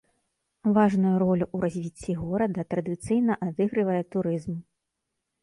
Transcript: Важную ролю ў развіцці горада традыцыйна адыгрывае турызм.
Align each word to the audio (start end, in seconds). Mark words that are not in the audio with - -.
Важную 0.77 1.11
ролю 1.23 1.45
ў 1.47 1.57
развіцці 1.65 2.15
горада 2.23 2.65
традыцыйна 2.73 3.33
адыгрывае 3.49 4.01
турызм. 4.17 4.53